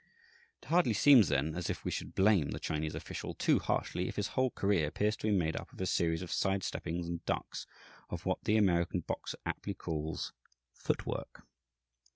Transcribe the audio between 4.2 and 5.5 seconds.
whole career appears to be